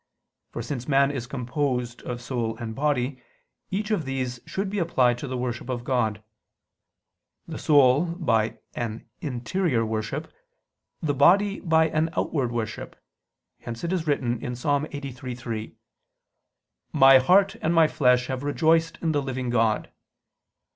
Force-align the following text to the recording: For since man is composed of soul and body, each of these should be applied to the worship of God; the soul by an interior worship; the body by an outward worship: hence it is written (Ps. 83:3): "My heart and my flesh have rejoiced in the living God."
For 0.49 0.63
since 0.63 0.87
man 0.87 1.11
is 1.11 1.27
composed 1.27 2.01
of 2.01 2.23
soul 2.23 2.57
and 2.57 2.73
body, 2.73 3.21
each 3.69 3.91
of 3.91 4.03
these 4.03 4.39
should 4.47 4.67
be 4.67 4.79
applied 4.79 5.19
to 5.19 5.27
the 5.27 5.37
worship 5.37 5.69
of 5.69 5.83
God; 5.83 6.23
the 7.47 7.59
soul 7.59 8.05
by 8.05 8.57
an 8.73 9.07
interior 9.19 9.85
worship; 9.85 10.33
the 11.03 11.13
body 11.13 11.59
by 11.59 11.89
an 11.89 12.09
outward 12.17 12.51
worship: 12.51 12.95
hence 13.59 13.83
it 13.83 13.93
is 13.93 14.07
written 14.07 14.39
(Ps. 14.39 14.63
83:3): 14.65 15.73
"My 16.91 17.19
heart 17.19 17.53
and 17.61 17.71
my 17.71 17.87
flesh 17.87 18.25
have 18.25 18.41
rejoiced 18.41 18.97
in 19.03 19.11
the 19.11 19.21
living 19.21 19.51
God." 19.51 19.91